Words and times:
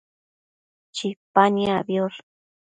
Chipa 0.95 1.43
niacbiosh 1.53 2.19